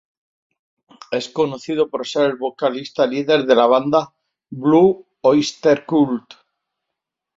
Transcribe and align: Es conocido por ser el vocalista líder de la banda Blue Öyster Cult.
Es 1.17 1.27
conocido 1.29 1.87
por 1.91 2.07
ser 2.07 2.25
el 2.31 2.35
vocalista 2.37 3.05
líder 3.05 3.45
de 3.45 3.53
la 3.53 3.67
banda 3.67 4.11
Blue 4.49 5.05
Öyster 5.21 5.85
Cult. 5.85 6.33